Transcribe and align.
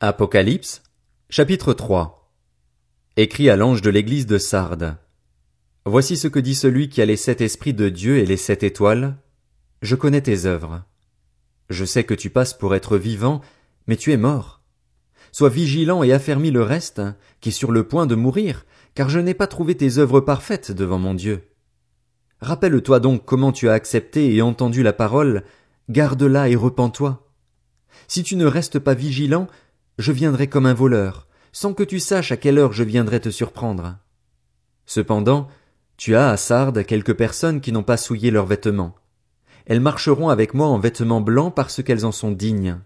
Apocalypse, 0.00 0.82
chapitre 1.30 1.72
3 1.72 2.28
Écrit 3.16 3.48
à 3.48 3.54
l'ange 3.54 3.80
de 3.80 3.90
l'église 3.90 4.26
de 4.26 4.38
Sardes. 4.38 4.96
Voici 5.86 6.16
ce 6.16 6.26
que 6.26 6.40
dit 6.40 6.56
celui 6.56 6.88
qui 6.88 7.00
a 7.00 7.06
les 7.06 7.16
sept 7.16 7.40
esprits 7.40 7.74
de 7.74 7.88
Dieu 7.88 8.18
et 8.18 8.26
les 8.26 8.36
sept 8.36 8.64
étoiles. 8.64 9.16
Je 9.82 9.94
connais 9.94 10.20
tes 10.20 10.46
œuvres. 10.46 10.82
Je 11.70 11.84
sais 11.84 12.02
que 12.02 12.12
tu 12.12 12.28
passes 12.28 12.54
pour 12.54 12.74
être 12.74 12.98
vivant, 12.98 13.40
mais 13.86 13.96
tu 13.96 14.12
es 14.12 14.16
mort. 14.16 14.62
Sois 15.30 15.48
vigilant 15.48 16.02
et 16.02 16.12
affermis 16.12 16.50
le 16.50 16.64
reste, 16.64 17.00
qui 17.40 17.50
est 17.50 17.52
sur 17.52 17.70
le 17.70 17.86
point 17.86 18.06
de 18.06 18.16
mourir, 18.16 18.66
car 18.96 19.08
je 19.08 19.20
n'ai 19.20 19.34
pas 19.34 19.46
trouvé 19.46 19.76
tes 19.76 19.98
œuvres 19.98 20.20
parfaites 20.20 20.72
devant 20.72 20.98
mon 20.98 21.14
Dieu. 21.14 21.44
Rappelle-toi 22.40 22.98
donc 22.98 23.24
comment 23.24 23.52
tu 23.52 23.68
as 23.68 23.74
accepté 23.74 24.34
et 24.34 24.42
entendu 24.42 24.82
la 24.82 24.92
parole, 24.92 25.44
garde-la 25.88 26.48
et 26.48 26.56
repens-toi. 26.56 27.24
Si 28.08 28.24
tu 28.24 28.34
ne 28.36 28.46
restes 28.46 28.80
pas 28.80 28.94
vigilant, 28.94 29.46
je 29.98 30.12
viendrai 30.12 30.48
comme 30.48 30.66
un 30.66 30.74
voleur, 30.74 31.26
sans 31.52 31.74
que 31.74 31.82
tu 31.82 32.00
saches 32.00 32.32
à 32.32 32.36
quelle 32.36 32.58
heure 32.58 32.72
je 32.72 32.84
viendrai 32.84 33.20
te 33.20 33.30
surprendre. 33.30 33.96
Cependant, 34.86 35.48
tu 35.96 36.16
as 36.16 36.30
à 36.30 36.36
Sardes 36.36 36.84
quelques 36.84 37.14
personnes 37.14 37.60
qui 37.60 37.72
n'ont 37.72 37.82
pas 37.82 37.96
souillé 37.96 38.30
leurs 38.30 38.46
vêtements. 38.46 38.94
Elles 39.66 39.80
marcheront 39.80 40.28
avec 40.28 40.52
moi 40.52 40.66
en 40.66 40.78
vêtements 40.78 41.20
blancs 41.20 41.54
parce 41.54 41.82
qu'elles 41.82 42.04
en 42.04 42.12
sont 42.12 42.32
dignes. 42.32 42.78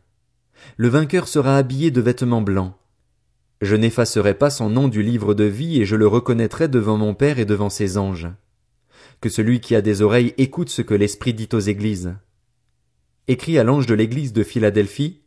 Le 0.76 0.88
vainqueur 0.88 1.28
sera 1.28 1.56
habillé 1.56 1.90
de 1.90 2.00
vêtements 2.00 2.42
blancs. 2.42 2.74
Je 3.60 3.74
n'effacerai 3.74 4.34
pas 4.34 4.50
son 4.50 4.70
nom 4.70 4.88
du 4.88 5.02
livre 5.02 5.34
de 5.34 5.44
vie 5.44 5.80
et 5.80 5.86
je 5.86 5.96
le 5.96 6.06
reconnaîtrai 6.06 6.68
devant 6.68 6.96
mon 6.96 7.14
Père 7.14 7.38
et 7.38 7.44
devant 7.44 7.70
ses 7.70 7.98
anges 7.98 8.28
que 9.20 9.28
celui 9.28 9.60
qui 9.60 9.74
a 9.74 9.80
des 9.80 10.02
oreilles 10.02 10.34
écoute 10.38 10.68
ce 10.68 10.82
que 10.82 10.94
l'Esprit 10.94 11.34
dit 11.34 11.48
aux 11.52 11.60
églises. 11.60 12.14
Écrit 13.26 13.58
à 13.58 13.64
l'ange 13.64 13.86
de 13.86 13.94
l'église 13.94 14.32
de 14.32 14.42
Philadelphie, 14.42 15.22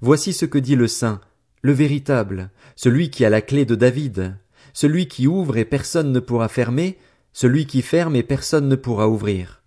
Voici 0.00 0.32
ce 0.32 0.44
que 0.44 0.58
dit 0.58 0.76
le 0.76 0.88
Saint, 0.88 1.20
le 1.62 1.72
véritable, 1.72 2.50
celui 2.76 3.10
qui 3.10 3.24
a 3.24 3.30
la 3.30 3.40
clé 3.40 3.64
de 3.64 3.74
David, 3.74 4.36
celui 4.72 5.08
qui 5.08 5.26
ouvre 5.26 5.56
et 5.56 5.64
personne 5.64 6.12
ne 6.12 6.20
pourra 6.20 6.48
fermer, 6.48 6.98
celui 7.32 7.66
qui 7.66 7.82
ferme 7.82 8.16
et 8.16 8.22
personne 8.22 8.68
ne 8.68 8.76
pourra 8.76 9.08
ouvrir. 9.08 9.62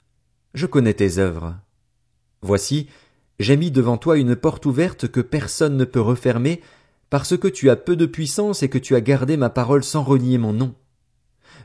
Je 0.54 0.66
connais 0.66 0.94
tes 0.94 1.18
œuvres. 1.18 1.56
Voici, 2.42 2.88
j'ai 3.40 3.58
mis 3.58 3.72
devant 3.72 3.98
toi 3.98 4.18
une 4.18 4.36
porte 4.36 4.66
ouverte 4.66 5.08
que 5.08 5.22
personne 5.22 5.78
ne 5.78 5.86
peut 5.86 6.02
refermer, 6.02 6.62
parce 7.10 7.38
que 7.38 7.48
tu 7.48 7.70
as 7.70 7.76
peu 7.76 7.96
de 7.96 8.06
puissance 8.06 8.64
et 8.64 8.70
que 8.70 8.78
tu 8.78 8.96
as 8.96 9.02
gardé 9.02 9.38
ma 9.38 9.50
parole 9.50 9.84
sans 9.84 10.04
renier 10.04 10.38
mon 10.38 10.54
nom 10.54 10.76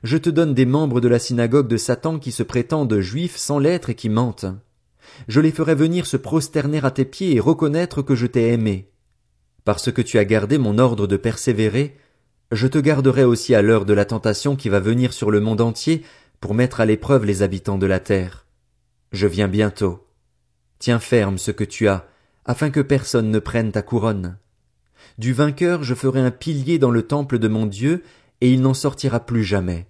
je 0.03 0.17
te 0.17 0.31
donne 0.31 0.55
des 0.55 0.67
membres 0.67 1.01
de 1.01 1.09
la 1.09 1.19
synagogue 1.19 1.69
de 1.69 1.77
Satan 1.77 2.19
qui 2.19 2.33
se 2.33 2.43
prétendent 2.43 3.01
juifs 3.01 3.37
sans 3.37 3.59
l'être 3.59 3.91
et 3.91 3.95
qui 3.95 4.09
mentent. 4.09 4.47
Je 5.29 5.41
les 5.41 5.53
ferai 5.53 5.75
venir 5.75 6.07
se 6.07 6.17
prosterner 6.17 6.81
à 6.83 6.91
tes 6.91 7.05
pieds 7.05 7.35
et 7.35 7.41
reconnaître 7.41 8.03
que 8.03 8.15
je 8.15 8.27
t'ai 8.27 8.53
aimé. 8.53 8.91
Parce 9.65 9.93
que 9.93 10.03
tu 10.03 10.19
as 10.19 10.25
gardé 10.25 10.59
mon 10.59 10.79
ordre 10.79 11.07
de 11.07 11.17
persévérer, 11.17 11.97
je 12.53 12.67
te 12.67 12.79
garderai 12.79 13.25
aussi 13.25 13.55
à 13.55 13.63
l'heure 13.63 13.85
de 13.85 13.93
la 13.93 14.05
tentation 14.05 14.57
qui 14.57 14.69
va 14.69 14.81
venir 14.81 15.13
sur 15.13 15.31
le 15.31 15.41
monde 15.41 15.61
entier 15.61 16.03
pour 16.41 16.55
mettre 16.55 16.81
à 16.81 16.87
l'épreuve 16.87 17.25
les 17.25 17.43
habitants 17.43 17.79
de 17.79 17.87
la 17.87 18.01
terre. 18.01 18.47
Je 19.13 19.27
viens 19.27 19.49
bientôt. 19.49 20.07
Tiens 20.79 20.99
ferme 20.99 21.39
ce 21.39 21.51
que 21.51 21.65
tu 21.65 21.87
as, 21.87 22.09
afin 22.45 22.71
que 22.71 22.81
personne 22.81 23.31
ne 23.31 23.39
prenne 23.39 23.71
ta 23.71 23.83
couronne. 23.83 24.39
Du 25.19 25.33
vainqueur 25.33 25.85
je 25.85 25.95
ferai 25.95 26.21
un 26.21 26.31
pilier 26.31 26.79
dans 26.79 26.91
le 26.91 27.03
temple 27.03 27.39
de 27.39 27.49
mon 27.49 27.67
Dieu, 27.67 28.03
et 28.41 28.51
il 28.51 28.63
n'en 28.63 28.75
sortira 28.75 29.21
plus 29.21 29.45
jamais. 29.45 29.87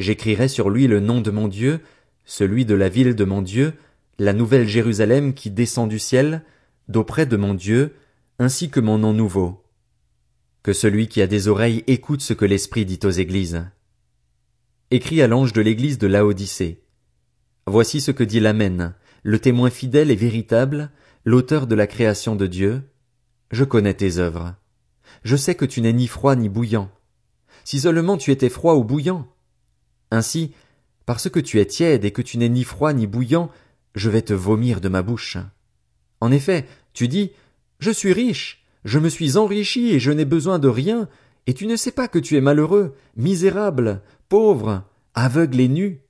J'écrirai 0.00 0.48
sur 0.48 0.70
lui 0.70 0.86
le 0.86 1.00
nom 1.00 1.20
de 1.20 1.30
mon 1.30 1.48
Dieu, 1.48 1.80
celui 2.24 2.64
de 2.64 2.74
la 2.74 2.88
ville 2.88 3.14
de 3.14 3.24
mon 3.24 3.42
Dieu, 3.42 3.74
la 4.18 4.32
nouvelle 4.32 4.66
Jérusalem 4.66 5.32
qui 5.32 5.50
descend 5.50 5.88
du 5.88 5.98
ciel, 5.98 6.42
d'auprès 6.88 7.26
de 7.26 7.36
mon 7.36 7.54
Dieu, 7.54 7.94
ainsi 8.38 8.68
que 8.70 8.80
mon 8.80 8.98
nom 8.98 9.12
nouveau. 9.12 9.62
Que 10.62 10.72
celui 10.72 11.08
qui 11.08 11.22
a 11.22 11.26
des 11.26 11.48
oreilles 11.48 11.84
écoute 11.86 12.20
ce 12.20 12.34
que 12.34 12.44
l'Esprit 12.44 12.84
dit 12.84 12.98
aux 13.04 13.10
églises. 13.10 13.64
Écrit 14.90 15.22
à 15.22 15.28
l'ange 15.28 15.52
de 15.52 15.60
l'église 15.60 15.98
de 15.98 16.06
Laodicée. 16.06 16.82
Voici 17.66 18.00
ce 18.00 18.10
que 18.10 18.24
dit 18.24 18.40
l'Amen, 18.40 18.94
le 19.22 19.38
témoin 19.38 19.70
fidèle 19.70 20.10
et 20.10 20.16
véritable, 20.16 20.90
l'auteur 21.24 21.66
de 21.66 21.74
la 21.74 21.86
création 21.86 22.34
de 22.34 22.46
Dieu. 22.46 22.82
Je 23.50 23.64
connais 23.64 23.94
tes 23.94 24.18
œuvres. 24.18 24.54
Je 25.22 25.36
sais 25.36 25.54
que 25.54 25.64
tu 25.64 25.80
n'es 25.80 25.92
ni 25.92 26.06
froid 26.06 26.34
ni 26.34 26.48
bouillant. 26.48 26.90
Si 27.64 27.80
seulement 27.80 28.16
tu 28.16 28.30
étais 28.30 28.48
froid 28.48 28.74
ou 28.74 28.84
bouillant, 28.84 29.28
ainsi, 30.10 30.52
parce 31.06 31.28
que 31.28 31.40
tu 31.40 31.60
es 31.60 31.66
tiède 31.66 32.04
et 32.04 32.10
que 32.10 32.22
tu 32.22 32.38
n'es 32.38 32.48
ni 32.48 32.64
froid 32.64 32.92
ni 32.92 33.06
bouillant, 33.06 33.50
je 33.94 34.10
vais 34.10 34.22
te 34.22 34.34
vomir 34.34 34.80
de 34.80 34.88
ma 34.88 35.02
bouche. 35.02 35.36
En 36.20 36.32
effet, 36.32 36.66
tu 36.92 37.08
dis, 37.08 37.32
je 37.78 37.90
suis 37.90 38.12
riche, 38.12 38.64
je 38.84 38.98
me 38.98 39.08
suis 39.08 39.36
enrichi 39.36 39.90
et 39.90 40.00
je 40.00 40.10
n'ai 40.10 40.24
besoin 40.24 40.58
de 40.58 40.68
rien, 40.68 41.08
et 41.46 41.54
tu 41.54 41.66
ne 41.66 41.76
sais 41.76 41.92
pas 41.92 42.08
que 42.08 42.18
tu 42.18 42.36
es 42.36 42.40
malheureux, 42.40 42.94
misérable, 43.16 44.02
pauvre, 44.28 44.84
aveugle 45.14 45.60
et 45.60 45.68
nu. 45.68 46.00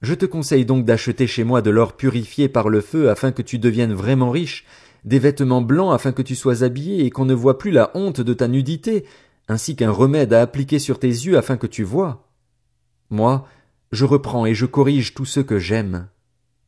Je 0.00 0.14
te 0.14 0.26
conseille 0.26 0.64
donc 0.64 0.84
d'acheter 0.84 1.26
chez 1.26 1.44
moi 1.44 1.62
de 1.62 1.70
l'or 1.70 1.96
purifié 1.96 2.48
par 2.48 2.68
le 2.68 2.80
feu 2.80 3.10
afin 3.10 3.32
que 3.32 3.42
tu 3.42 3.58
deviennes 3.58 3.92
vraiment 3.92 4.30
riche, 4.30 4.64
des 5.04 5.18
vêtements 5.18 5.62
blancs 5.62 5.94
afin 5.94 6.12
que 6.12 6.22
tu 6.22 6.34
sois 6.34 6.64
habillé 6.64 7.04
et 7.04 7.10
qu'on 7.10 7.24
ne 7.24 7.34
voie 7.34 7.58
plus 7.58 7.70
la 7.70 7.90
honte 7.94 8.20
de 8.20 8.34
ta 8.34 8.48
nudité, 8.48 9.04
ainsi 9.48 9.76
qu'un 9.76 9.90
remède 9.90 10.32
à 10.32 10.40
appliquer 10.40 10.78
sur 10.78 10.98
tes 10.98 11.08
yeux 11.08 11.36
afin 11.36 11.56
que 11.56 11.66
tu 11.66 11.82
vois. 11.82 12.28
Moi, 13.10 13.46
je 13.90 14.04
reprends 14.04 14.46
et 14.46 14.54
je 14.54 14.66
corrige 14.66 15.14
tous 15.14 15.24
ceux 15.24 15.42
que 15.42 15.58
j'aime. 15.58 16.08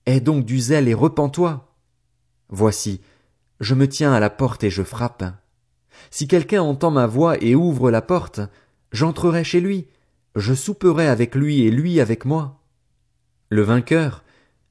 Aie 0.07 0.21
donc 0.21 0.45
du 0.45 0.59
zèle 0.59 0.89
et 0.89 0.95
repens-toi. 0.95 1.75
Voici, 2.51 3.01
je 3.61 3.75
me 3.75 3.89
tiens 3.89 4.13
à 4.13 4.21
la 4.21 4.31
porte 4.31 4.63
et 4.65 4.71
je 4.71 4.83
frappe. 4.83 5.25
Si 6.11 6.29
quelqu'un 6.29 6.63
entend 6.63 6.91
ma 6.91 7.07
voix 7.07 7.43
et 7.43 7.55
ouvre 7.55 7.91
la 7.91 8.03
porte, 8.03 8.41
j'entrerai 8.93 9.45
chez 9.45 9.61
lui, 9.61 9.87
je 10.37 10.53
souperai 10.53 11.07
avec 11.09 11.35
lui 11.35 11.63
et 11.63 11.71
lui 11.71 12.01
avec 12.01 12.25
moi. 12.25 12.61
Le 13.49 13.63
vainqueur, 13.63 14.25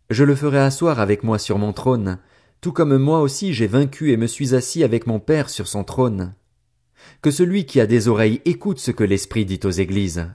je 0.10 0.24
le 0.24 0.36
ferai 0.36 0.60
asseoir 0.60 1.00
avec 1.00 1.24
moi 1.24 1.40
sur 1.40 1.58
mon 1.58 1.74
trône, 1.74 2.20
tout 2.62 2.72
comme 2.72 2.98
moi 2.98 3.22
aussi 3.22 3.54
j'ai 3.54 3.68
vaincu 3.68 4.12
et 4.12 4.18
me 4.18 4.28
suis 4.28 4.54
assis 4.54 4.84
avec 4.84 5.08
mon 5.08 5.20
Père 5.20 5.50
sur 5.50 5.68
son 5.68 5.84
trône. 5.84 6.36
Que 7.22 7.32
celui 7.32 7.66
qui 7.66 7.82
a 7.82 7.88
des 7.88 8.08
oreilles 8.08 8.42
écoute 8.46 8.80
ce 8.80 8.92
que 8.92 9.04
l'Esprit 9.04 9.46
dit 9.46 9.60
aux 9.64 9.72
églises. 9.72 10.28